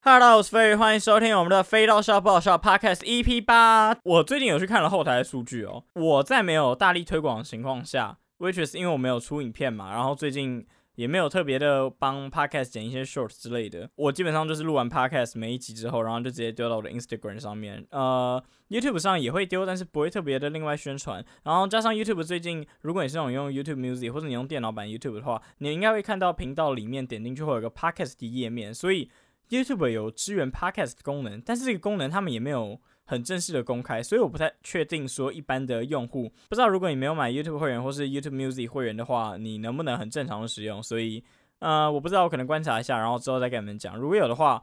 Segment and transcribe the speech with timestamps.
[0.00, 3.98] Hello，我是飞鱼，欢迎收听我们的《飞刀笑爆笑》Podcast EP 八。
[4.04, 10.64] 我最近有去看了后台的数据哦，我在没有大力推广的情况下，which is 因为我没有出影片嘛，然后最近
[10.94, 21.22] 也没有特别的帮 Podcast 剪一些 Short 之类的，我基本上就是录完 Podcast 每一集之后，然后就直接丢到我的 Instagram 上面，呃，YouTube 上也会丢，但是不会特别的另外宣传。
[21.42, 29.10] 然后加上 YouTube 最近，如果你是那种用 YouTube Music 或者你用电脑版 YouTube 的话，你应该会看到频道里面点进去会有个 Podcast 的页面，所以。
[29.48, 40.82] YouTube 有支援 Podcast 功能，但是这个功能他们也没有很正式的公开，所以我不太确定说一般的用户不知道，如果你没有买 YouTube 会员或是 YouTube Music 会员的话，你能不能很正常的使用？
[40.82, 41.24] 所以
[41.60, 43.96] 呃，我不知道，我可能观察一下，然后之后再跟你们讲。
[43.96, 44.62] 如果有的话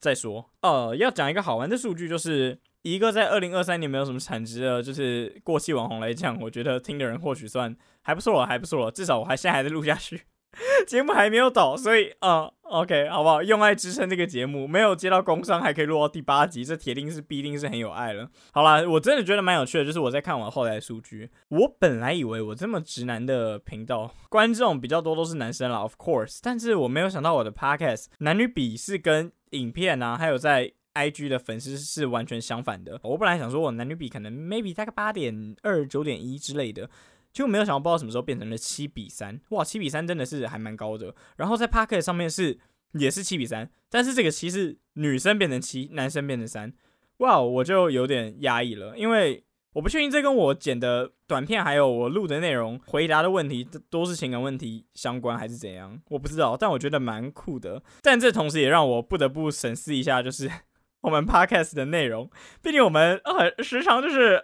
[0.00, 0.48] 再说。
[0.62, 10.22] 呃，要讲一个好玩的数据，就是一个在二零二三年没有什么产值的，就是过气网红来讲，我觉得听的人或许算还不错了，还不错了，至少我还现在还在录下去。
[10.86, 13.42] 节目还没有倒，所以啊、嗯，OK，好不好？
[13.42, 18.28] 用爱支撑这个节目，没有接到工商还可以录到第八集，这铁定是必定是很有爱了。
[18.52, 32.98] 好啦，我真的觉得蛮有趣的，就是我在看完后台数据，我本来以为我这么直男的频道观众比较多都是男生啦，Of course，但是我没有想到我的 Podcast 男女比是跟影片啊，还有在 IG 的粉丝是完全相反的。
[33.02, 36.90] 我本来想说我男女比可能 maybe 大概八点二九点一之类的。
[37.38, 41.14] 就没有想到，不知道什么时候变成了七比三，哇，七比三真的是还蛮高的。
[41.36, 42.58] 然后在 Podcast 上面是
[42.94, 46.74] 也是七比三，但是这个七是女生变成七，男生变成三，
[47.18, 49.44] 哇，我就有点压抑了，因为
[49.74, 57.80] 我不确定这跟我剪的短片还有我录的内容回答的问题都是情感问题相关还是怎样，我不知道，但我觉得蛮酷的。
[58.02, 60.50] 但这同时也让我不得不审视一下，就是
[61.02, 62.28] 我们 Podcast 的内容，
[62.60, 64.42] 毕竟我们很时常就是。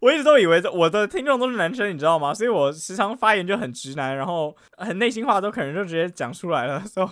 [0.00, 2.32] 我一直都以为我的听众都是男生，你知道吗？
[2.32, 6.80] 所以我时常发言就很直男，然后很内心话都可能就直接讲出来了。
[6.86, 7.08] 所以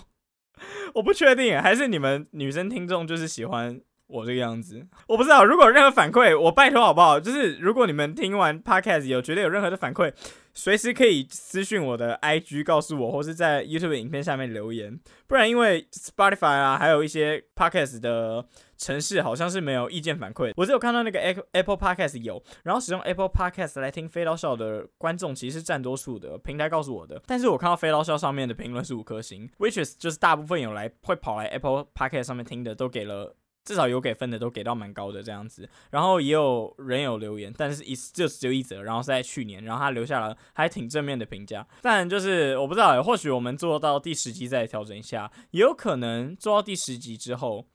[0.94, 5.44] 我不确定，还是你们女生听众就是喜欢我这个样子，我不知道。
[5.44, 7.18] 如果任何反馈，我拜托好不好？
[7.18, 10.12] 就是如果你们听完 Podcast 有觉得有任何的反馈，
[10.54, 14.98] 随时可以私讯我的 IG 告诉我，或是在 YouTube 影片下面留言。
[15.26, 18.46] 不然因为 Spotify 啊，还有一些 Podcast 的。
[18.76, 21.18] 城市好像是没有意见反馈，我只有看到那个
[21.52, 27.20] Apple Podcast 有，然后使用 Apple Podcast 来听飞刀笑的观众其实是占多数的，平台告诉我的。
[27.26, 33.34] 但是我看到飞刀笑上面的评论是五颗星，which is 就是大部分有来会跑来 Apple Podcast 上面听的都给了
[33.64, 41.66] 至少有给分的都给到蛮高的这样子，然后也有人有留言，但是一就只有一则，然后是在去年，然后他留下了还挺正面的评价。
[41.82, 47.66] 但就是我不知道，或许我们做到第十集再调整一下，也有可能做到第十集之后。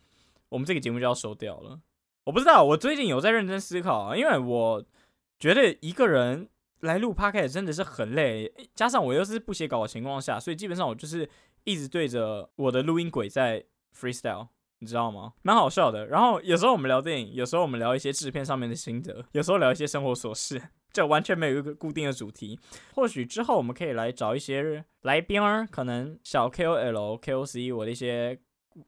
[0.52, 1.80] 我们这个节目就要收掉了，
[2.26, 2.62] 我不知道。
[2.62, 4.86] 我最近有在认真思考啊，因为我
[5.40, 6.50] 觉得一个人
[6.82, 11.28] 来录 podcast 真的是很累，加上我又是不写稿的情况下，所以基本上我就是
[11.64, 13.64] 一直对着我的录音轨在
[13.98, 15.36] freestyle，你知道吗？
[15.42, 16.08] 蛮好笑的。
[16.08, 20.62] 然后有时候我们聊电影，有时候我们聊一些制片上面的心得，有时候聊一些生活琐事，
[20.92, 22.60] 就完全没有一个固定的主题。
[22.94, 28.38] 或许之后我们可以来找一些来宾，可能小 KOL、KOC，我的一些。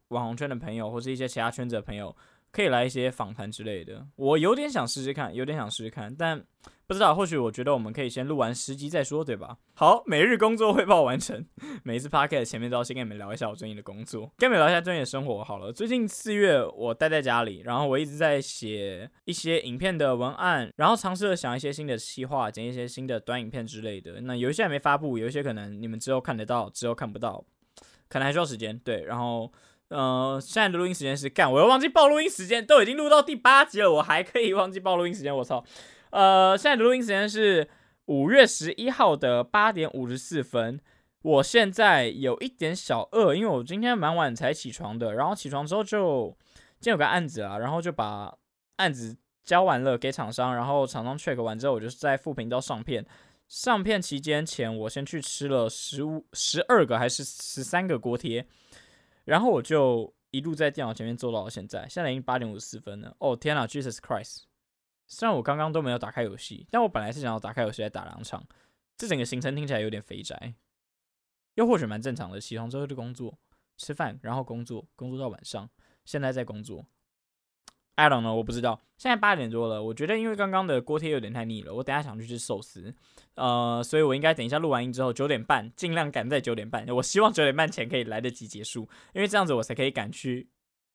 [0.09, 2.15] 网红圈的朋友，或是一些其他圈子的朋友，
[2.51, 4.05] 可以来一些访谈之类的。
[4.15, 6.43] 我有点想试试看，有点想试试看，但
[6.85, 7.15] 不知道。
[7.15, 9.57] 或许我觉得我们可以先录完十集再说，对吧？
[9.73, 11.45] 好，每日工作汇报完成。
[11.83, 15.43] 每一次 podcast 前面都要先跟你们聊一下我最近的工作，跟你们聊一下最近的生活。
[15.43, 24.21] 好了，最近四月我待在家里，然后我一直在写一些影片的文案，然后尝试着想一些新的企划，剪一些新的短影片之类的。
[24.21, 27.43] 那有一些还没发布，有一些可能你们之后看得到，之后看不到，
[28.07, 28.77] 可能还需要时间。
[28.77, 29.51] 对，然后。
[29.93, 35.63] 呃，现在的录音时间是干，我又忘记报录音时间，都已经录到第八集了，我还可以忘记报录音时间，我操！
[36.09, 37.69] 呃，现在的录音时间是
[38.05, 40.79] 五月十一号的八点五十四分，
[41.21, 46.35] 我现在有一点小饿，因为我今天蛮晚才起床的，然后起床之后就
[46.79, 48.33] 今天有个案子啊，然后就把
[48.77, 49.15] 案子
[49.45, 53.05] 交完了给厂商，然后厂商 check 完之后，我就是在副频道上片，
[53.47, 58.47] 上片期间前我先去吃了十五十二个还是十三个锅贴。
[59.25, 63.15] 然后我就一路在电脑前面做到了现在，现在已经八点五十四分了。
[63.19, 64.43] 哦天啊，Jesus Christ！
[65.07, 68.45] 虽然我刚刚都没有打开游戏，但我本来是想要打开游戏来打两场。
[68.97, 70.53] 这整个行程听起来有点肥宅，
[71.55, 72.39] 又或许蛮正常的。
[72.39, 73.37] 起床之后就工作、
[73.77, 75.69] 吃饭，然后工作，工作到晚上，
[76.05, 76.85] 现在在工作。
[77.95, 78.81] I don't know，我不知道。
[78.97, 82.93] 现在八点多了，我觉得因为刚刚的锅贴有点太腻了，我等下想去吃寿司，
[83.35, 86.87] 呃，所以我应该等一下录完音之后九点半，尽量赶在九点半。
[86.89, 90.49] 我希望九点半前可以来得及结束，因为这样子我才可以赶去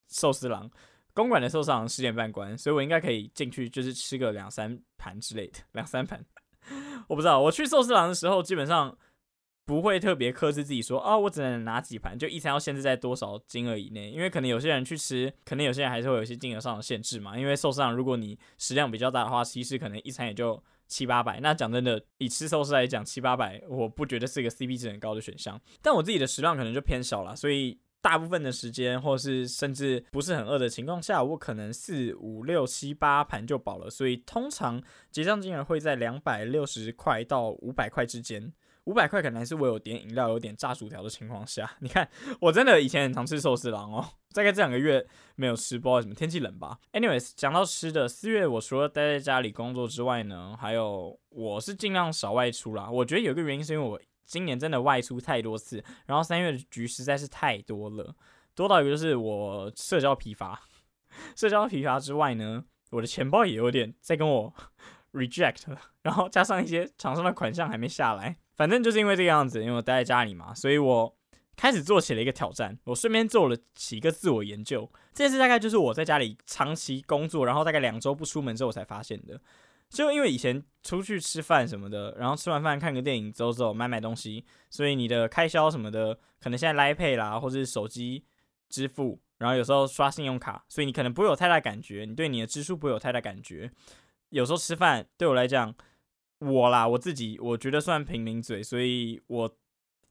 [0.09, 0.71] 寿司郎。
[1.13, 6.25] 公馆的寿司郎十点半关，所以我应该可以进去，就是吃个两三盘之类的，两三盘。
[7.09, 8.97] 我不知道，我去寿司郎的时候，基本上
[9.69, 17.39] 不会特别克制自己说，哦，我只能拿几盘，就一餐要限制在多少金额以内，因为可能有些人去吃，可能有些人还是会有一些金额上的限制嘛。
[17.39, 21.39] 因为寿司，如果你食量比较大的话，其实可能一餐也就七八百。
[21.41, 25.61] 那讲真的，以吃寿司来讲，七八百我不觉得是一个 CP 值很高的选项。
[25.83, 33.91] 但我自己的食量可能就偏小了，所以大部分的时间，或是甚至不是很饿的情况下，我可能四五六七八盘就饱了。
[33.91, 38.51] 所以通常结账金额会在两百六十块到五百块之间。
[38.89, 42.09] 五百块可能还是我有点饮料、有点炸薯条的情况下，你看
[42.41, 44.03] 我真的以前很常吃寿司郎哦，
[44.33, 45.07] 大概这两个月
[45.37, 46.79] 没有吃，不知道什么天气冷吧。
[46.93, 52.89] Anyways，讲到吃的，四月我除了待在家里工作之外呢，还有我是尽量少外出啦。
[52.91, 58.15] 我觉得有个原因是因为我今年真的外出太多次，然后三月的局实在是太多了，
[58.55, 60.59] 多到一个就是我社交疲乏。
[61.37, 64.55] 社交疲乏之外呢，我的钱包也有点在跟我
[65.13, 68.39] reject，然后加上一些厂商的款项还没下来。
[68.59, 71.17] 反正就是因为这个样子，因为我待在家里嘛，所以我
[71.57, 72.77] 开始做起了一个挑战。
[72.85, 74.91] 我顺便做了几个自我研究。
[75.15, 79.41] 这件事大概就是我在家里长期工作，然后大概两周不出门之后才发现的。
[79.89, 88.25] 就因为以前出去吃饭什么的，然后吃完饭看个电影，走走买买东西，所以你的开销什么的，可能现在 Line Pay 啦，或者是手机
[88.69, 93.71] 支付，然后有时候刷信用卡，所以你可能不会有太大感觉，你对你的支出不会有太大感觉。
[94.31, 95.73] 有时候吃饭对我来讲。
[96.41, 99.57] 我啦，我自己我觉得算平民嘴，所以我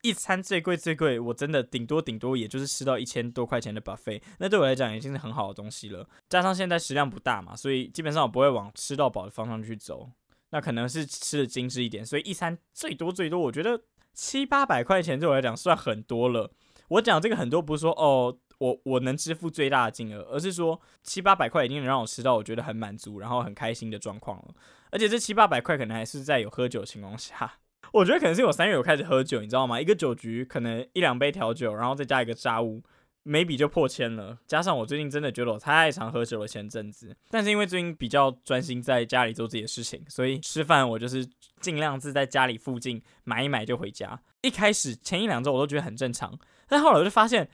[0.01, 6.07] 一餐最贵最贵，我真的顶多顶多也就是吃到一千多块钱的 buffet，那对我来讲已经是很好的东西了。
[6.29, 10.11] 加上现在食量不大嘛，所以基本上我不会往吃到饱的方向去走，
[10.49, 13.81] 那可能是吃的精致一点，所以一餐最多最多，我觉得
[14.13, 16.51] 七八百块钱对我来讲算很多了。
[16.89, 18.39] 我讲这个很多不是说哦。
[18.59, 24.45] 我我能支付最大的金额，而是说七八百块已经能让我吃到我觉得很满足，然后很开心的状况了。
[24.89, 27.59] 而且这七八百块可能还是在有喝酒的情况下，
[27.93, 29.79] 我觉得可能是我三月有开始喝酒，你知道吗？
[29.79, 32.81] 一个酒局可能一两杯调酒，然后再加一个炸物
[33.25, 34.39] ，maybe 就破千了。
[34.47, 41.27] 加上我最近真的觉得我太常喝酒了，前阵子，但是因为最近比较专心在家里做自己的事情，所以吃饭我就是
[41.59, 44.19] 尽量是在家里附近买一买就回家。
[44.41, 47.47] 一开始前一两周我都觉得很正常，但后来我就发现。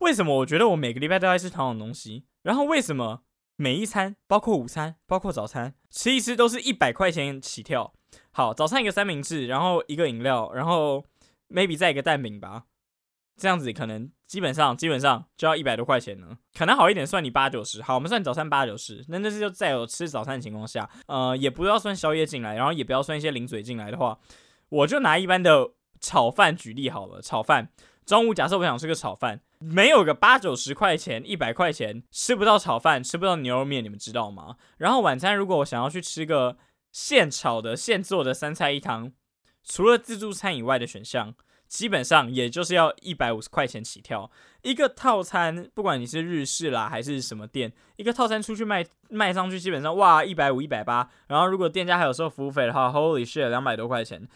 [0.00, 2.24] 为什么我觉得我每个礼拜都在吃同样的东西？
[2.42, 3.22] 然后为什么
[3.56, 7.92] 每一餐，包括午餐，包括早餐，吃一吃都是一百块钱起跳？
[8.32, 11.04] 好，早餐一个三明治，然后一个饮料，然后
[11.48, 12.64] maybe 再一个蛋饼吧，
[13.36, 16.38] 这样子可能基本上基本上就要一百多块钱呢。
[16.54, 19.04] 可能好一点算你八九十，好，我们算早餐八九十。
[19.08, 24.18] 那那是就在有吃早餐的情况下，呃，也不要算宵夜进来，然后也不要算一些零嘴进来的话，
[24.70, 27.20] 我就拿一般的炒饭举例好了。
[27.20, 27.70] 炒饭
[28.06, 29.42] 中午假设我想吃个炒饭。
[29.62, 34.56] 没有个八九十块钱、一百块钱吃不到炒饭，吃不到牛肉面，你们知道吗？
[34.78, 36.56] 然后晚餐如果我想要去吃个
[36.90, 39.12] 现炒的、现做的三菜一汤，
[39.62, 41.34] 除了自助餐以外的选项，
[41.68, 44.30] 基本上也就是要一百五十块钱起跳。
[44.62, 51.10] 一个套餐，不管你是日式啦还是什么店，一个套餐出去卖卖上去，基本上哇一百五、一百八。
[51.28, 54.26] 然后如果店家还有收服务费的话，Holy shit，两百多块钱。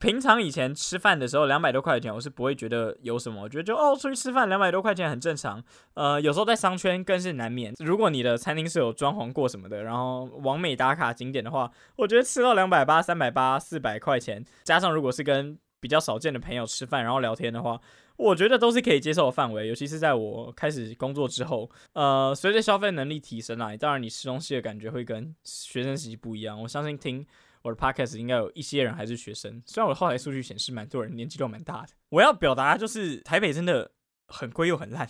[0.00, 5.62] 平常以前吃饭的时候，两百多块钱我是不会觉得有什么，我觉得就哦，出去吃饭两百多块钱很正常。
[5.92, 7.74] 呃，有时候在商圈更是难免。
[7.80, 17.78] 如果你的餐厅是有装潢过什么的，然后完美打卡景点的话，我觉得吃到两百八、三百八、四百块钱，加上如果是跟比较少见的朋友吃饭然后聊天的话，
[18.16, 19.68] 我觉得都是可以接受的范围。
[19.68, 26.58] 尤其是在我开始工作之后，呃，随着消费能力提升来，当然你吃东西的感觉会跟学生时期不一样。
[26.62, 27.26] 我相信听。
[27.62, 31.88] 我的 podcast 应该有一些人还是学生，虽然我的后台数据显示蛮多人年纪都蛮大的。
[32.08, 33.90] 我要表达就是台北真的
[34.26, 35.06] 很贵又很烂，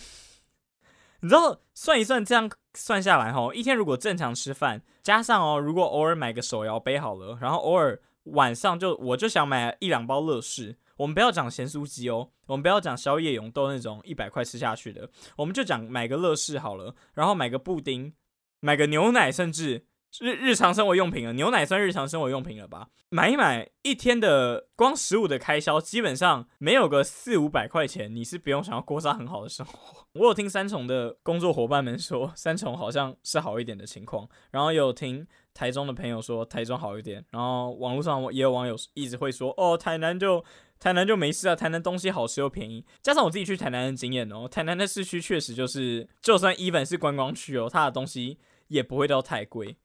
[1.21, 18.13] 你知道算一算这样算下来吼，一天如果正常吃饭，加上哦，如果偶尔买个手摇杯好了，然后偶尔晚上就我就想买一两包乐事，我们不要讲咸酥鸡哦，我们不要讲宵夜永豆那种一百块吃下去的，我们就讲买个乐事好了，然后买个布丁，
[18.59, 19.87] 买个牛奶，甚至。
[20.19, 22.89] 日日常生活用品了，牛奶算日常生活用品了吧？
[23.11, 30.07] 买一买一天的光食物的开销，基本上没有个四五百块钱，你是不用想要过上很好的生活。
[30.21, 40.45] 我有听三重的工作伙伴们说，三重好像是好一点的情况，然后有听台中的朋友说台中好一点，然后网络上也有网友一直会说，哦，台南就
[40.81, 42.85] 台南就没事啊，台南东西好吃又便宜。
[43.01, 49.77] 加上我自己去台南的经验哦，台南的市区确实就是，就算 even 是观光区哦，它的东西也不会到太贵。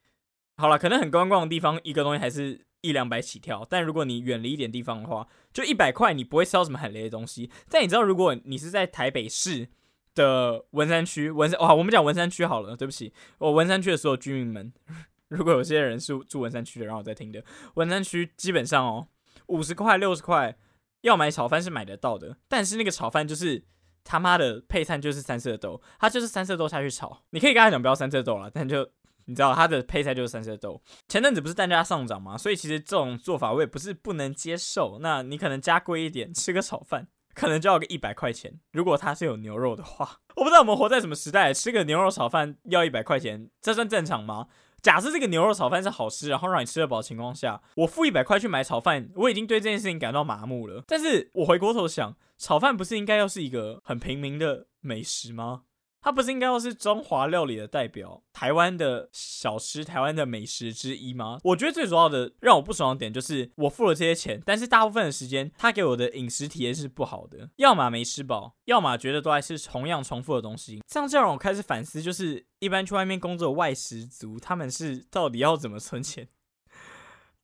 [0.58, 3.66] 好了，可能很观光的地方，一个东西还是一两百起跳。
[3.70, 7.50] 但如果你远离一点地方的话，就一百块，你不会吃到什么很雷的东西。
[7.70, 9.68] 但你知道，如果你是在台北市
[10.14, 14.72] 的文山区，文山哇，我们讲文山区好了，对不起，我文山区的所有居民们，
[15.28, 17.44] 如果有些人是住文山区的，然后我在听的，
[17.74, 19.08] 文山区基本上哦，
[19.48, 20.56] 五十块、六十块，
[21.02, 23.62] 要买炒饭是买得到的，但是那个炒饭就是
[24.06, 27.24] 他妈的配餐就是三色豆，他就是三色豆下去炒。
[27.32, 28.90] 你可以跟他讲不要三色豆了，但就
[29.26, 30.82] 你知道它的配菜就是三色豆。
[31.08, 32.38] 前阵子不是蛋价上涨吗？
[32.38, 35.00] 所以其实这种做法我也不是不能接受。
[35.02, 38.60] 那你可能加贵一点，吃个炒饭 可能就要个一百块钱。
[38.72, 44.48] 如果它是有牛肉的话， 我不知道我们活在什么时代，吃个牛肉炒饭要一百块钱，这算正常吗？
[44.82, 50.84] 假设这个牛肉炒饭是好吃，然后让你吃得饱的情况下，我付一百块去买炒饭，我已经对这件事情感到麻木了。
[50.86, 55.64] 但是我回过头想，炒饭不是应该要是一个很平民的美食吗？
[56.06, 61.40] 它不是应该要是中华料理的代表，台湾的小吃，台湾的美食之一吗？
[61.44, 70.84] 我觉得最主要的让我不爽的点就是，我付了这些钱，但是大部分的时间，他给我的饮食体验是不好的，要么没吃饱，要么觉得都还是同样重复的东西。
[70.86, 76.28] 这样就让我开始反思，就是一般去外面工作的外食族，他们是到底要怎么存钱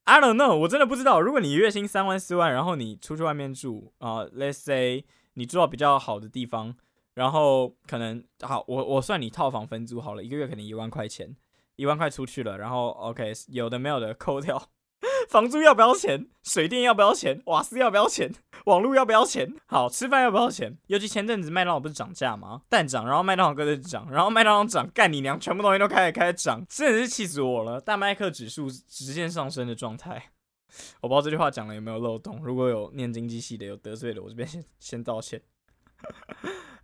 [0.04, 1.20] ？I don't know，我真的不知道。
[1.20, 5.04] 如果你月薪三万四万，然后你出去外面住啊，，let's say
[5.34, 6.76] 你住到比较好的地方。
[7.14, 11.36] 然后可能好，我我算你套房分租好了，一个月可能一万块钱，
[11.76, 12.58] 一万块出去了。
[12.58, 14.70] 然后 OK，有的没有的扣掉，
[15.30, 16.28] 房租要不要钱？
[16.44, 17.42] 水电要不要钱？
[17.46, 18.32] 瓦斯要不要钱？
[18.66, 19.54] 网络要不要钱？
[19.66, 20.78] 好，吃饭要不要钱？
[20.88, 22.62] 尤其前阵子麦当劳不是涨价吗？
[22.70, 27.82] 蛋涨，然后麦当劳跟着涨，然后麦当劳涨，干你娘，全部东西都开始开始涨，真的是气死我了！
[27.82, 30.32] 大麦克指数直线上升的状态，
[31.02, 32.40] 我不知道这句话讲了有没有漏洞。
[32.44, 35.42] 如果有念经济系的有得罪的，我这边先先道歉。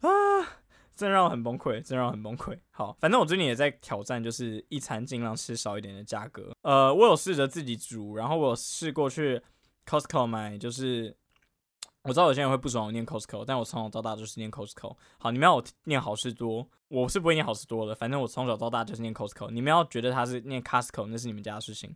[0.01, 0.09] 啊，
[0.95, 2.57] 真让我很崩溃，真让我很崩溃。
[2.71, 6.51] 好，反正我最近也在挑战，就是一餐尽量吃少一点的价格。
[6.61, 9.41] 呃，我有试着自己煮，然后我试过去
[9.85, 11.15] Costco 买，就是
[12.03, 14.95] 我知道有些人会不爽我念 Costco，但我从小到大就是念 Costco。
[15.17, 19.51] 好，你们要我念好事多，我是不会念好事多的，反正我从小到大就是念 Costco。
[19.51, 21.95] 你们要觉得他是念 Costco，那是你们家的事情。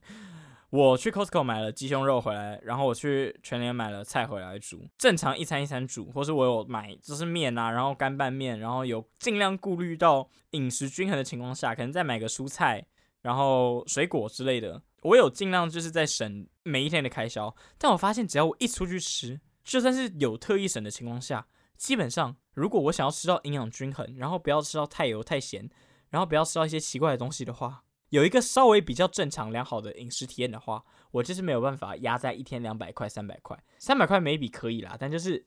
[0.72, 12.88] 我去 Costco 买了鸡胸肉回来，然后我去全联买了菜回来煮，正常一餐一餐煮，或是我有买就是面啊，然后干拌面，然后有尽量顾虑到饮食均衡的情况下，可能再买个蔬菜，
[13.22, 17.54] 然后水果之类的，我有尽量就是在省每一天的开销。
[17.78, 25.70] 但我发现只要我一出去吃，就算是有特意省的情况下，基本上如果我想要吃到营养均衡，然后不要吃到太油太咸，
[26.12, 27.84] 然后不要吃到一些奇怪的东西的话。
[28.12, 33.58] 有一个稍微比较正常良好的饮食体验的话，我就是没有办法压在一天两百块、三百块。
[33.80, 35.46] 三百块每笔可以啦，但就是，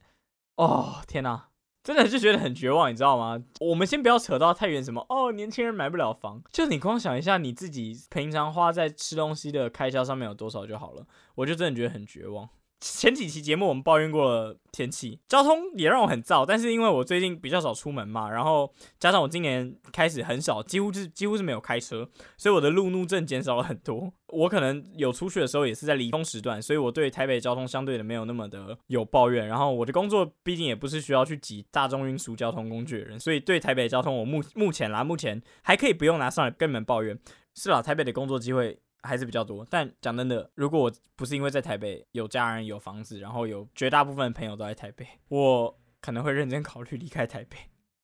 [0.57, 1.51] 哦天哪，
[1.83, 3.45] 真的就觉得很绝望，你知道吗？
[3.61, 12.49] 我们先不要扯到太远，什么哦，年轻人买不了房，就你光想一下你自己平常花在吃东西的开销上面有多少就好了，我就真的觉得很绝望。
[12.87, 24.13] 前几期节目我们抱怨过天气，交通也让我很燥，但是因为我最近比较少出门嘛，然后加上我今年开始很少，几乎是几乎是没有开车，所以我的路怒症减少了很多。
[24.29, 29.49] 我可能有出去的时候也是在离峰时段，所以我对台北交通相对的没有那么的有抱怨。
[29.49, 37.19] 然后我的工作毕竟也不是需要去挤大众运输交通工具的人，所以对台北交通我目目前啦，目前还可以不用拿上来跟你们抱怨。
[37.55, 38.79] 是啦，台北的工作机会。
[39.07, 47.57] 还是比较多，但讲真的，如果我不是因为在台北有家人、有房子，然后有绝大部分朋友都在台北，我可能会认真考虑离开台北。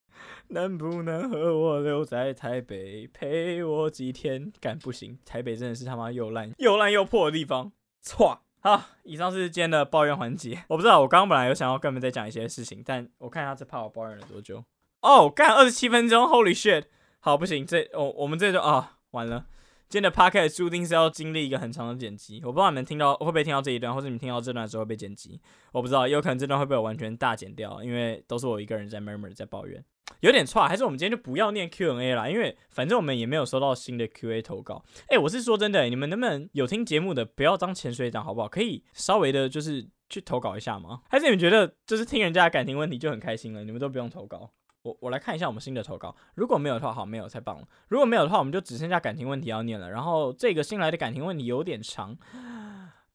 [0.49, 4.53] 能不能和我留在台北陪我几天？
[4.61, 7.73] 干不行，台北真的是他妈又烂又烂又破的地方。
[8.03, 10.65] 错，好，以上是今天的抱怨环节。
[10.69, 14.63] 我不知道，我刚刚本来有想要跟你们再讲一些事情，但我看一下这怕我抱怨了多久。
[15.01, 16.85] 哦，干二十七分钟，Holy shit！
[17.21, 19.47] 好，不行，这哦，我们这就啊，完了。
[19.91, 25.41] 今天的 podcast 注定是要经历一个很长的剪辑，我不知道你们听到会不会听到这一段，或者你们听到这段的时候被剪辑，
[25.73, 29.85] 我不知道，有可能这段会被我完全大剪掉，因为都是我一个人在 murmur 在抱怨，
[30.21, 34.85] 有点差，还是我们今天就不要念 Q&A 啦，因为反正我们也没有收到新的 Q&A 投稿。
[35.09, 38.47] 哎、我是说真的，你们能不能有听节目的不要当潜水党好不好？
[38.47, 41.01] 可以稍微的就是去投稿一下吗？
[41.09, 44.53] 还是你们觉得就是听人家的感情问题就很开心了，你们都不用投稿？
[44.83, 47.69] 我我来看一下我们新的投稿，如果没有的话，好，没有太棒了。
[47.89, 49.91] 如果没有的话，我们就只剩下感情问题要念了。
[49.91, 52.17] 然后这个新来的感情问题有点长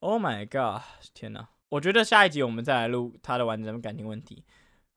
[0.00, 0.82] ，Oh my god，
[1.12, 1.46] 天哪！
[1.70, 4.44] 我觉得下一集我们再来录他的完整感情问题。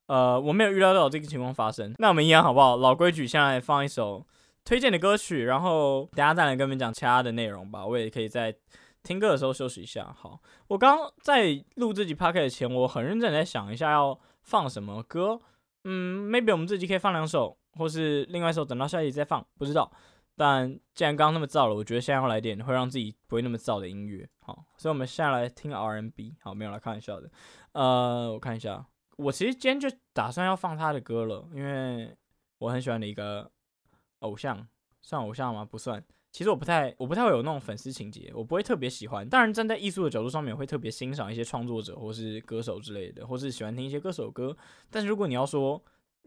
[0.06, 2.78] 呃，我没有预料到这个情况发生，那我们一样好不好？
[2.78, 4.26] 老规矩，先来放一首
[4.64, 7.86] 推荐的歌曲，然后等下再来跟你们讲其他的内容吧。
[7.86, 8.56] 我也可以在
[9.02, 10.16] 听歌的时候休息一下。
[10.16, 15.42] 好，我刚在录这集 podcast 前，我很认真在想一下要放什么歌。
[15.84, 19.92] 嗯，maybe 我们这集可以放两首，或是另外一首等到下一集再放，不知道。
[20.36, 24.28] 但既然刚刚那么燥了，我觉得现在要来点会让自己不会那么燥的音乐。
[24.40, 26.36] 好，所以我们现在来听 R&B。
[26.42, 27.30] 好，没有来开玩笑的。
[27.74, 28.86] 呃，我看一下，
[29.18, 32.16] 我其实今天就打算要放他的歌了，因为
[32.60, 33.52] 我很喜欢的一个
[34.20, 34.66] 偶像，
[35.02, 35.66] 算偶像吗？
[35.66, 39.28] 不算，其实我不太，我不太会有那种粉丝情节，我不会特别喜欢。
[39.28, 44.56] 当然，站在艺术的角度上面，会特别欣赏一些创作者或是歌手之类的，或是喜欢听一些歌手歌。
[44.92, 45.84] 但是如果你要说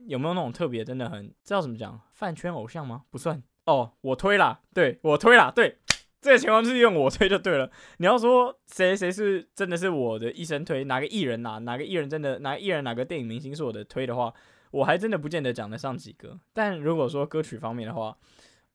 [0.06, 3.04] 有没有那种特别，真的很知道怎么讲，饭圈偶像吗？
[3.10, 5.78] 不算哦，我推啦，对，我推啦，对，
[6.20, 7.70] 这个情况就是用我推就对了。
[7.98, 14.34] 你要说谁谁是真的是我的一生推，哪个艺人呐、啊，哪个艺人真的哪个艺人哪个电影明星是我的推的话，
[14.72, 16.40] 我还真的不见得讲得上几个。
[16.52, 18.18] 但如果说歌曲方面的话，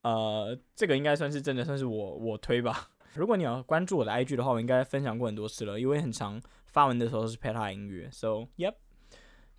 [0.03, 2.89] 呃，这个应该算是真的，算是我我推吧。
[3.15, 8.09] 如果你要关注我的 IG 的话，我应该分享过很多次了，因为很长发文的时候是配他音乐。
[8.11, 8.75] So yep，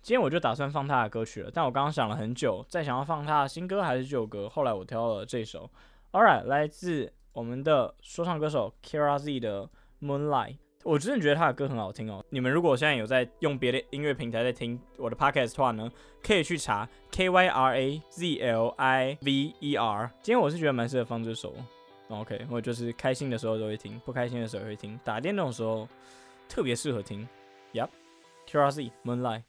[0.01, 5.69] 今天我就打算放他的歌曲了，但我刚刚想了很久，在想要放他的新歌还是旧歌，后来我挑了这首。
[6.11, 9.69] Alright，来自我们的说唱歌手 Kira Z 的
[10.01, 10.57] Moonlight。
[10.83, 12.23] 我真的觉得他的歌很好听哦。
[12.29, 15.91] 你们如果现在有在用别的音乐平台在听我的 podcast 的话呢，
[16.23, 20.09] 可以去查 K Y R A Z L I V E R。
[20.21, 21.53] 今天我是觉得蛮适合放这首。
[22.07, 25.87] OK，我就是开心的时候都会听，不开心的时候也会听，打电动的时候
[26.47, 27.27] 特别适合听
[27.73, 29.43] ，Yep，T R C，Moonlight。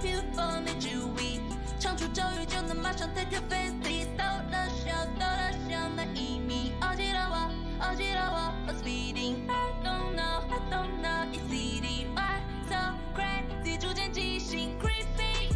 [0.00, 1.40] beautiful and dewy，
[1.78, 4.06] 唱出咒语就能马上 take a fancy。
[4.16, 6.72] 到了笑，到了笑，那一米。
[6.80, 7.50] Oh, did I walk?
[7.80, 8.54] Oh, did I walk?
[8.68, 9.48] I'm speeding.
[9.48, 11.26] I don't know, I don't know.
[11.32, 12.06] It's city.
[12.14, 13.78] Why so crazy?
[13.78, 15.54] 逐渐畸形，creepy。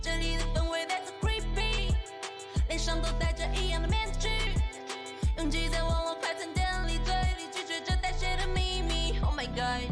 [0.00, 1.94] 这里的氛围 that's creepy，
[2.68, 4.28] 脸上都带着一样的面具，
[5.36, 9.18] 拥挤在网络快餐店里，嘴里咀嚼着带血的秘密。
[9.20, 9.90] Oh my god，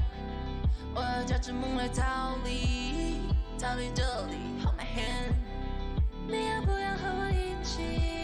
[0.94, 2.99] 我要驾着梦来逃离。
[3.60, 5.34] 逃离这里 hold my hand
[6.26, 8.19] 你要不要和我一起？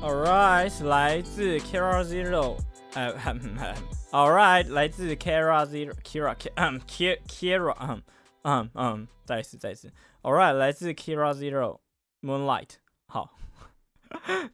[0.00, 2.56] Alright，来自 Kira Zero，
[2.94, 3.12] 呃
[4.12, 8.02] ，Alright，来自 Kira Zero，Kira，嗯，Kira，嗯，
[8.42, 12.76] 嗯，嗯，再一次，再一次，Alright，来自 Kira Zero，Moonlight，
[13.08, 13.36] 好，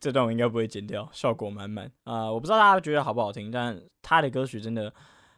[0.00, 2.33] 这段我应该不会剪掉，效果满满啊！
[2.33, 4.92] 我不知道大家觉得好不好听，但他的歌曲真的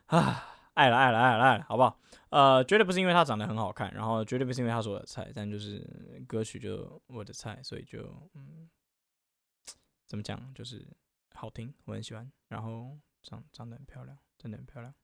[0.07, 1.99] 啊，爱了，爱了，爱了，爱了，好不好？
[2.31, 5.85] 呃，绝对不是因为他长得很好看，然后绝对不是因为他是我的菜，但就是
[6.29, 7.99] 歌曲就我的菜，所以就
[8.37, 8.69] 嗯。
[10.07, 10.53] 怎么讲？
[10.55, 10.87] 就是
[11.35, 12.31] 好听，我很喜欢。
[12.49, 14.95] 然后长长得很漂亮，真的很漂亮。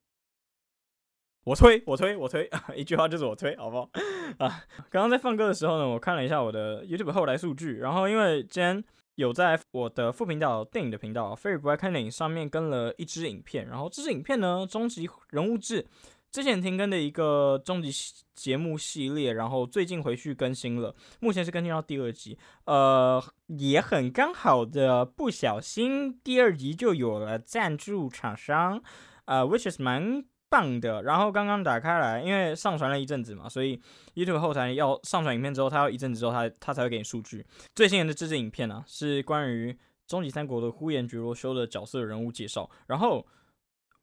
[1.44, 3.90] 我推，我推，我推， 一句话就是我推，好不好？
[4.38, 8.84] 啊，刚刚在放歌的时候呢，我看了一下我的 YouTube 后台数据，然后因为今天
[9.16, 15.84] 有在我的副频道电影的频道 Favorite 不爱看电影上面跟了一支影片，然后这支影片呢，终极人物志。
[16.32, 17.92] 之前停更的一个终极
[18.34, 28.82] 节目系列，然后最近回去更新了，目前是更新到第二集，呃，也很刚好的，不小心第二集就有了赞助厂商，
[29.26, 31.02] 呃，which is 蛮棒的。
[31.02, 33.78] 然后刚刚打开来，因为上传了一阵子嘛，所以
[34.14, 37.46] YouTube 后台要上传影片之后，它要一阵子之后，它它才会给你数据。
[37.74, 42.70] 最新的这支影片呢、是关于终极三国的呼延觉罗修的角色人物介绍。
[42.86, 43.26] 然后，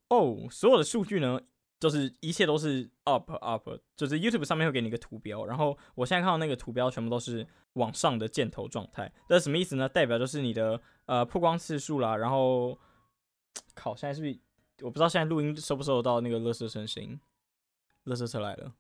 [0.10, 1.42] 哦，所有的数据呢？
[1.80, 9.88] 就是一切都是 up up，就是 YouTube 上面会给你一个图标，然后我现在看到那个图标全部都是往上的箭头状态，这是什么意思呢？
[9.88, 12.78] 代表就是你的呃曝光次数啦，然后
[13.74, 14.40] 靠，现在是不是
[14.86, 17.20] 我不知道现在录音收不收得到那个乐色声声音，
[18.06, 18.74] 垃圾车来了。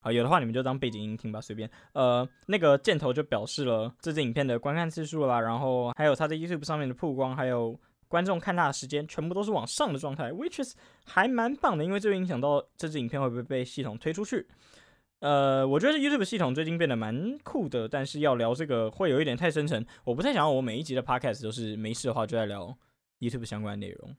[0.00, 1.68] 好，有的话你们就当背景音听吧，随便。
[1.92, 14.46] 呃，那个箭头就表示了这支影片的观看次数啦，然后还有它在 YouTube 上面的曝光，还有观众看他的时间，全部都是往上的状态，which is 还蛮棒的，因为这会影响到这支影片会不会被系统推出去。
[15.20, 22.76] 呃，我觉得 YouTube 系统最近变得蛮酷的，但是要聊这个会有一点太深沉，我不太想要我每一集的 Podcast 都是没事的话就在聊
[23.20, 24.16] YouTube 相关内容。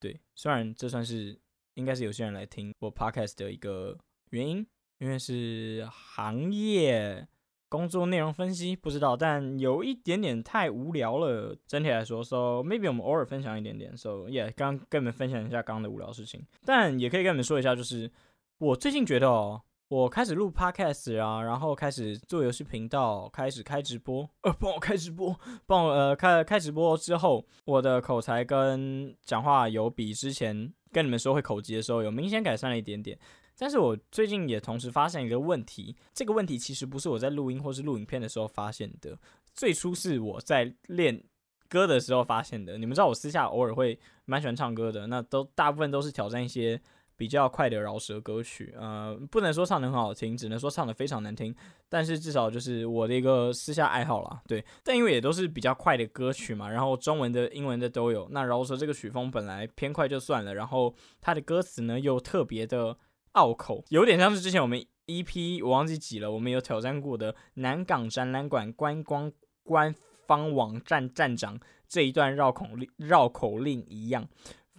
[0.00, 1.38] 对，虽然这算是
[1.74, 3.98] 应该是有些人来听我 Podcast 的一个
[4.30, 4.66] 原因。
[4.98, 7.26] 因为是行业
[7.72, 11.56] 工作内容分析，不知道，但有一点点太无聊了。
[11.66, 13.96] 整体来说，so maybe 我们偶尔分享一点点。
[13.96, 18.10] So yeah，刚跟你们分享一下刚刚的无聊事情，但也可以跟你们说一下，就是
[18.58, 25.34] 我最近觉得哦，我开始录 podcast 啊，然后开始做游戏频道，开始开直播，呃，帮我开直播，
[25.66, 33.18] 帮我呃开开直播之后，我的口才跟讲话有比之前跟你们说会口吃的时候有明显改善了一点点。
[33.58, 39.16] 但是我最近也同时发现一个问题，这个问题其实不是我在录音或是录影片的时候发现的，
[39.54, 41.22] 最初是我在练
[41.68, 42.76] 歌的时候发现的。
[42.78, 46.80] 你们知道我私下偶尔会蛮喜欢唱歌的，那都大部分都是挑战一些
[47.16, 51.54] 比较快的饶舌歌曲，呃，不能说唱得很好听，只能说唱得非常难听，
[51.88, 54.42] 但是至少就是我的一个私下爱好啦。
[54.48, 58.26] 对，但因为也都是比较快的歌曲嘛，然后中文的、英文的都有。
[58.32, 62.96] 那饶舌这个曲风本来偏快就算了，然后它的歌词呢又特别的。
[63.32, 69.94] 拗口，有点像是之前我们 EP 我忘记几了，我们有挑战过的南港展览馆观光官
[70.26, 74.28] 方网站站长这一段绕口令绕口令一样。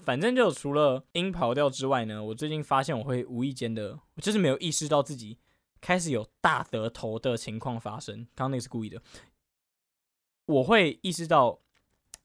[0.04, 5.38] 反正就除了音跑调之外呢，我最近发现我会无意间的，就是没有意识到自己
[5.80, 8.18] 开始有大得头的情况发生。
[8.36, 9.02] 刚刚那个是故意的，
[10.46, 11.60] 我会意识到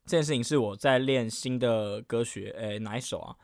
[0.04, 3.36] 这件事情是我在练新的歌曲，诶，哪一首啊？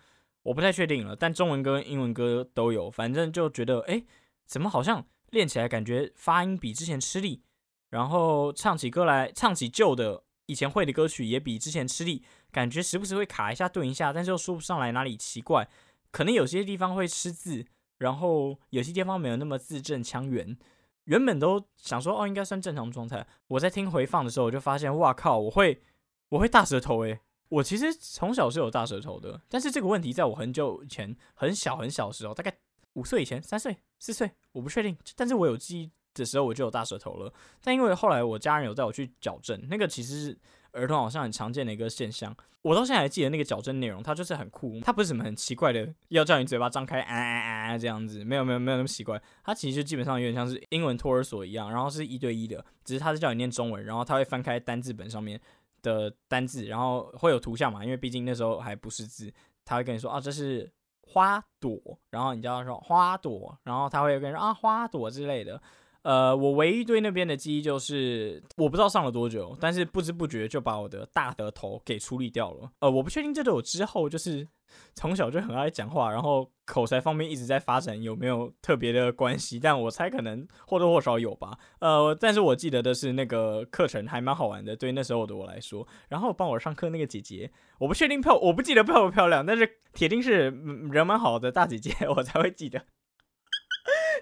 [0.45, 4.05] 我不太确定了，但中文歌、英文歌都有，反正就觉得，哎，
[4.47, 7.43] 怎么好像练起来感觉发音比之前吃力，
[7.91, 15.69] 然后唱起歌来，唱起旧的以前会的歌曲也比之前吃力，感觉时不时会卡一下、顿一下，但是又说不上来哪里奇怪，
[16.11, 17.67] 可能有些地方会吃字，
[17.99, 20.57] 然后有些地方没有那么字正腔圆。
[21.05, 23.27] 原本都想说，哦，应该算正常状态。
[23.49, 25.83] 我在听回放的时候，我就发现，哇靠，我会，
[26.31, 27.21] 我会大舌头诶。
[27.55, 32.53] 我其实从小是有大舌头的，但是这个问题在我很久以前，很小很小的时候，大概
[32.95, 34.97] 五岁以前，三岁、四岁，我不确定。
[35.15, 37.33] 但是我有记忆的时候，我就有大舌头了。
[37.63, 40.39] 但因为后来我家人有带我去矫正，那个其实是
[40.73, 42.37] 儿童好像很常见的一个现象。
[42.63, 49.21] 我到现在还记得那个矫正内容，它就是很酷，它不是什么很奇怪的，要叫你嘴巴张开啊啊啊啊这样子，没有没有没有那么奇怪。
[49.45, 55.39] 它其实就基本上有点像是英文托儿所一样，然后是一对一的，只是它是叫你念中文，然后它会翻开单字本上面
[55.85, 57.85] 的单字，然后会有图像嘛？
[57.85, 59.33] 因为毕竟那时候还不识字，
[59.65, 61.79] 他会跟你说啊，这是花朵，
[62.11, 65.61] 然后你叫他说花朵，然后他会跟你说啊，花朵之类的。
[66.05, 72.71] 呃，我唯一对那边的记忆就是，我不知道上了多久，但是不知不觉就把我的大的头给处理掉了。
[72.81, 74.47] 呃，我不确定这对我之后就是
[74.95, 81.59] 从小就很爱讲话，然后口才方面一直在发展有没有特别的关系，但我猜可能或多或少有吧。
[81.81, 85.89] 呃，但是我记得的是那个课程还蛮好玩的，对那时候的我来说。
[86.11, 90.51] 然后帮我上课那个姐姐，我不确定漂，我不记得漂不漂亮，但是铁定是
[90.93, 92.83] 人蛮好的大姐姐， 我才会记得。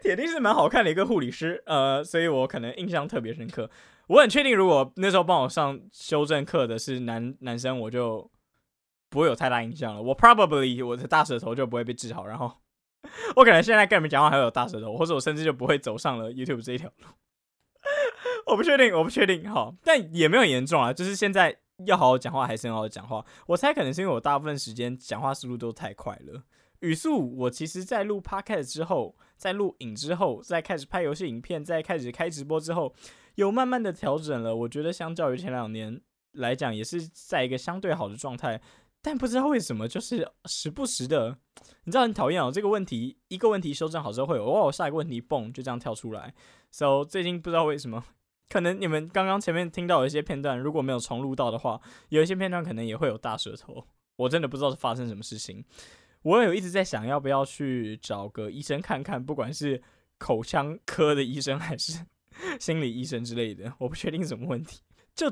[0.03, 3.71] 铁定是蛮好看的一个护理师，呃，所以我可能印象特别深刻。
[4.09, 8.29] 我很确定，如果那时候帮我上修正课的是男男生，我就
[9.09, 10.03] 不会有太大印象了。
[10.03, 12.53] 我 probably 我的大舌头就不会被治好，然后
[13.37, 17.07] 我可能现在跟你们讲话还有大舌头，或者我甚至就不会走上了 YouTube 这一条路。
[18.47, 20.93] 我不确定，我不确定，好，但也没有严重啊。
[20.93, 23.25] 就是现在要好好讲话，还是很好好讲话。
[23.47, 26.43] 我猜可能是因为我大部分时间讲话速度都太快了。
[26.81, 32.95] 语速，我其实，在录 podcast 之后，在录影之后，在开始拍游戏影片，在开始开直播之后，
[33.35, 34.55] 有慢慢的调整了。
[34.55, 36.01] 我觉得相较于前两年
[36.35, 38.63] 来讲，也是在一个相对好的状态。
[39.03, 41.37] 但不知道为什么，就是时不时的，
[41.83, 42.53] 你知道很讨厌哦。
[42.53, 46.33] 这个问题一个问题修正好之后，会有哦，下一个问题蹦就这样跳出来。
[46.71, 48.05] So 最近不知道为什么，
[48.49, 53.85] 可能你们刚刚前面听到有一些片段，如果没有重录到的话，有一些片段可能也会有大舌头。
[54.15, 55.65] 我真的不知道是发生什么事情。
[56.23, 59.83] 我有一直在想要不要去找个医生看看，不管是
[60.19, 62.07] 口腔科的医生还是
[62.61, 64.81] 心理医生之类的，我不确定什么问题，
[65.15, 65.29] 就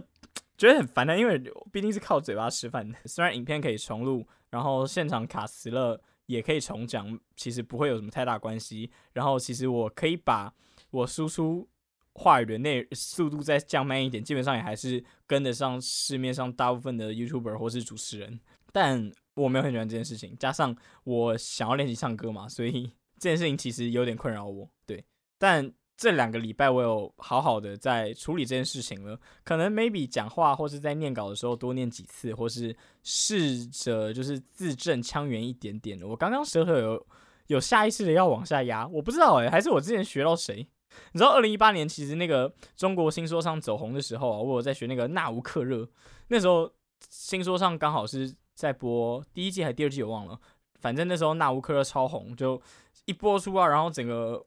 [0.59, 2.99] 觉得很烦的，因为毕竟是靠嘴巴吃饭的。
[3.07, 8.91] 虽然影片可以重录，然后现场卡词了也可以重讲，其实不会有什么太大关系。
[9.13, 10.53] 然后其实我可以把
[10.91, 11.69] 我输出
[12.15, 18.41] 话语的那速度再降慢一点，基本上也还是跟得上市面上大部分的 YouTuber 或是主持人，
[18.73, 19.13] 但。
[19.41, 24.69] 我没有很喜欢这件事情，加上我想要练习唱歌嘛，所以 这件事情其实有点困扰我。
[24.87, 25.05] 对，
[25.39, 36.01] 但这两个礼拜我有好好的在处理这件事情了，可能 maybe 讲话或是在念稿的时候多念几次，或是试着就是字正腔圆一点点。
[36.03, 37.07] 我刚刚舌头有
[37.49, 40.67] 有下意识的要往下压，我不知道哎、欸，还是我之前学到谁？
[41.13, 45.87] 你知道二零一八年其实那个中国新说唱走红的时候啊，我有在学那个那吾克热，
[46.29, 46.73] 那时候
[47.11, 50.39] 新说唱刚好是在播第一季还是第二季我忘了，
[50.81, 52.61] 反正那时候纳吾克热超红，就
[53.07, 54.45] 一播出啊，然后整个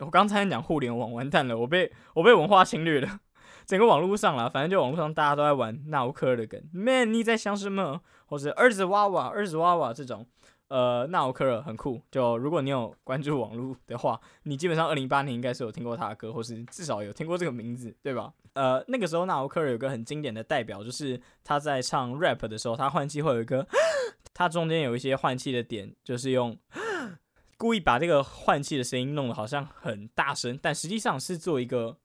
[0.00, 3.20] 我刚才讲互联网完蛋了，我被我被文化侵略了，
[3.64, 8.00] 整个网络上了，反正就网络上大家都在玩纳吾克热的梗，Man 你在想什么？
[8.26, 10.26] 或者儿子娃娃儿子娃娃这种。
[10.68, 12.00] 呃，纳吾克尔很酷。
[12.10, 18.32] 就如果你有关注网络的话，你基本上二零一八年应该是有听过他的歌，或是至少有听过这个名字，对吧？
[18.54, 23.66] 呃，那个时候纳吾克尔有个很经典的代表，就是他在唱 rap 的时候，他换气会有一个，
[24.34, 26.58] 他中间有一些换气的点，就是用
[27.56, 31.98] 故意把这个换气的声音弄得好像很大声，但实际上是做一个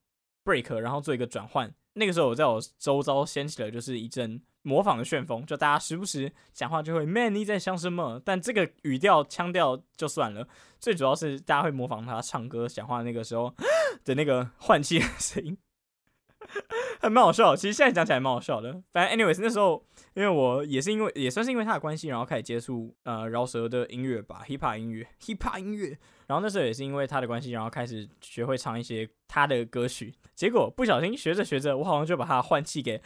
[0.45, 1.73] break，然后做一个转换。
[1.93, 4.41] 那个时候我在我周遭掀起了就是一阵。
[4.63, 10.47] 模仿的旋风，就大家时不时讲话就会 “man 你在想什么”，但这个语调腔调就算了，
[10.79, 13.53] 最主要是大家会模仿他唱歌讲话那个时候
[14.05, 15.57] 的那个换气的声音，
[17.01, 17.55] 还蛮好笑。
[17.55, 18.81] 其实现在讲起来蛮好笑的。
[18.91, 25.97] 反正 anyways 那时候，因为我也是因为也算是因为他的关系，然后开始接触呃饶舌的音乐吧，hip hop 音乐，hip hop 音乐。
[26.27, 30.13] 然后那时候也是因为他的关系，然后开始学会唱一些他的歌曲。
[30.35, 33.01] 结果不小心学着学着，我好像就把他换气给。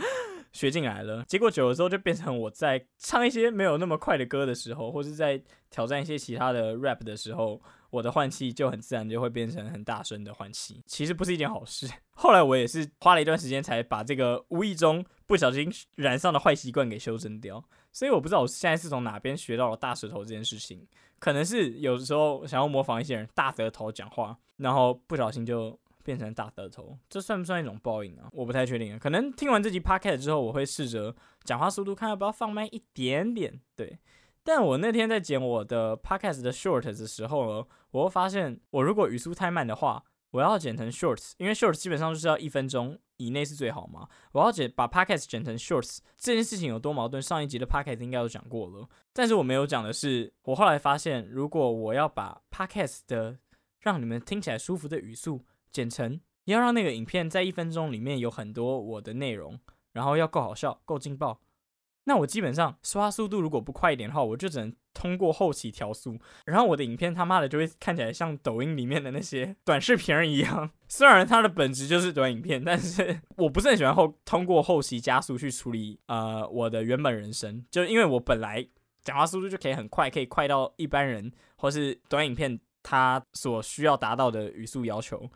[0.56, 11.90] 学进来了，结果久了之后就变成我在唱一些没有那么快的歌的时候，或是在挑战一些其他的 rap 的时候，我的换气就很自然就会变成很大声的换气，其实不是一件好事。
[12.16, 20.88] 后来我也是花了一段时间才把这个无意中不小心染上的坏习惯给修正掉，所以我不知道我现在是从哪边学到了大舌头这件事情，
[21.20, 25.78] 可能是有时候想要模仿一些人大舌头讲话，然后不小心就。
[26.06, 28.30] 变成大舌头，这算不算一种报应啊？
[28.32, 28.98] 我不太确定。
[29.00, 33.60] 可能听完这集 podcast 之后，我会试着讲话速度看要不要放慢一点点。
[33.76, 33.98] 对，
[34.44, 44.08] 但我那天在剪我的 podcast 的 short 的时候呢，我会发现，我如果语速太慢的话，我要剪成 shorts，因为 shorts 基本上就是要一分钟以内是最好嘛。
[44.34, 47.20] 我要剪把 podcast 剪成 shorts 这件事情有多矛盾？
[47.20, 53.40] 上一集的 podcast 应该有讲过了，但是我没有讲的是，我后来发现，如果我要把 podcast 的
[53.80, 55.44] 让你们听起来舒服的语速。
[55.76, 59.60] 剪成要让那个影片在一分钟里面有很多我的内容，
[59.92, 61.42] 然后要够好笑、够劲爆。
[62.06, 70.70] 那我基本上刷速度如果不快一点的话，我就只能通过后期调速，然后我的影片他妈的就会看起来像抖音里面的那些 短视频一样。
[70.88, 78.66] 虽然它的本质就是短影片，但是 我不是很喜欢后通过后期加速去处理呃我的原本人生，就因为我本来
[79.02, 85.28] 讲话速度就可以很快，可以快到一般人或是短影片它所需要达到的语速要求。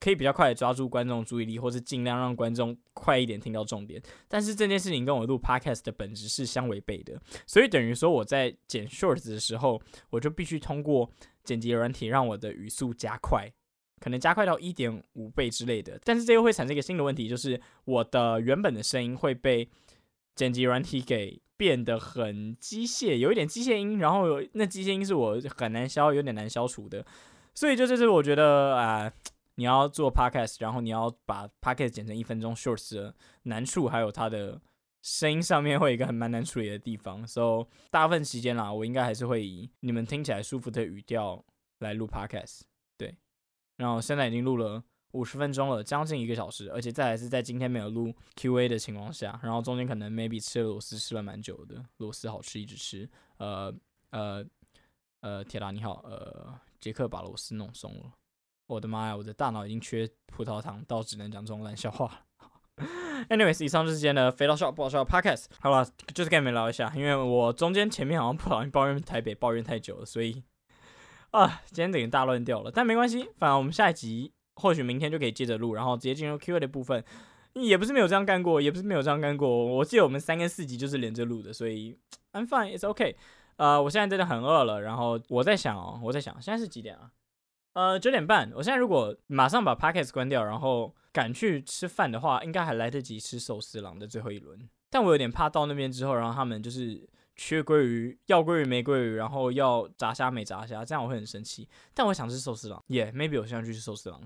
[0.00, 4.00] 可以比较快的抓住观众注意力，或是尽量让观众快一点听到重点。
[4.28, 11.10] 但是这件事情跟我录 podcast 的本质是相违背的，所以等于说我在剪 shorts 的时候，我就必须通过
[11.42, 13.50] 剪辑软体让我的语速加快，
[13.98, 15.98] 可能加快到一点五倍之类的。
[16.04, 19.68] 但是这又会产生一个新的问题，就是我的原本的声音会被
[20.36, 27.04] 剪辑软体给变得很机械，有一点机械音，然后那机械音是我很难消，有点难消除的。
[27.52, 29.12] 所以就这是我觉得啊。
[29.58, 34.62] 你要做 podcast，然后你要把 podcast 剪成一分钟 shorts 的难处，还有它的
[35.02, 37.26] 声音上面会有一个很蛮难处理的地方。
[37.26, 41.44] 所以大部分时间啦，我应该还是会以你们听起来舒服的语调
[41.80, 42.60] 来录 podcast。
[42.96, 43.12] 对，
[43.78, 53.10] 然后现在已经录了五十分钟了，将近一个小时，而且再来是在今天没有录 QA 的情况下，然后中间可能 maybe 吃了螺丝吃了蛮久的，螺丝好吃一直吃。
[53.38, 53.74] 呃
[54.10, 54.46] 呃
[55.18, 58.12] 呃，铁达你好，呃，杰克把螺丝弄松了。
[58.68, 59.16] 我的妈呀！
[59.16, 62.86] 我的大脑已经缺葡萄糖到只能讲这种烂笑话了。
[63.28, 65.46] Anyways，以上就是今天的肥到笑不好笑的 Podcast。
[65.58, 70.44] 好了，就是跟你们聊一下，因为我中间前面好像不小心抱怨台北抱怨太久了，所以
[71.30, 72.70] 啊，今天等于大乱掉了。
[72.70, 77.04] 但没关系，反正我们下一集或许明天就可以接着录，然后直接进入 Q&A 的部分。
[77.54, 79.48] 也不是没有这样干过，也不是没有这样干过。
[79.48, 81.98] 我记得我们三跟四集就是连着录的，所以
[82.32, 83.16] I'm fine，it's okay。
[83.56, 87.10] 呃，我现在真的很饿了，然后我在想哦，我在想现在是几点啊？
[87.74, 88.50] 呃，九点半。
[88.54, 94.68] 我现在如果马上把 podcast 关掉，然后赶去吃饭的话，应该还来得及吃寿司郎的最后一轮。
[94.90, 101.68] 但我有点怕到那边之后，然后他们就是缺鲑鱼，要鲑鱼没鲑鱼，然后要炸虾没炸虾，这样我会很生气。
[101.94, 104.20] 但我想吃寿司郎，耶、yeah，maybe 我现在去吃寿司郎。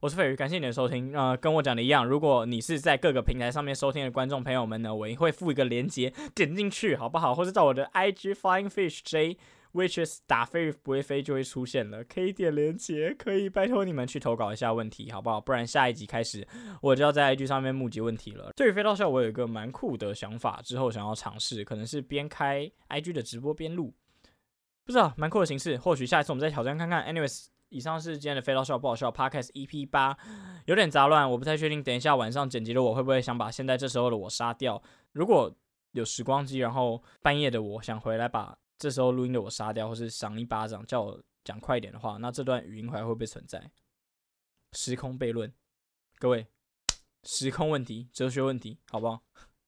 [0.00, 1.16] 我是费宇，感谢你的收听。
[1.16, 7.34] 呃，跟我讲的一样，如果你是在各个平台上面收听的观众朋友们呢，我也会附一个链接，点进去好不好？
[7.34, 9.36] 或者到我的 IG Flying Fish J。
[9.72, 15.40] Which is 打飞不会飞就会出现了，可以点连结，可以拜托你们去投稿一下问题，好不好？
[15.40, 16.46] 不然下一集开始
[16.82, 18.50] 我就要在 IG 上面募集问题了。
[18.56, 23.94] 对于飞刀笑，我有一个蛮酷的想法，之后想要尝试，可能是边开 IG 的直播边录，
[24.84, 25.76] 不知道蛮酷的形式。
[25.76, 27.04] 或许下一次我们再挑战看看。
[27.06, 30.16] Anyways，以上是今天的飞刀笑不好笑 Podcast EP 八，
[30.66, 31.82] 有点杂乱，我不太确定。
[31.82, 34.82] 等一下晚上剪辑的我会不会想把现在这时候的我杀掉？
[35.12, 35.54] 如果
[35.92, 38.58] 有时光机，然后半夜的我想回来把。
[38.80, 43.70] 这时候录音的我杀掉，或是赏一巴掌，叫我讲快一点的话，那这段语音还会不会存在？
[44.72, 45.52] 时空悖论，
[46.18, 46.46] 各位，
[47.24, 49.22] 时空问题、哲学问题，好不好？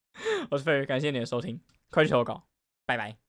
[0.51, 2.49] 我是费瑞，感谢你的收听，快去投稿，
[2.87, 3.22] 拜拜。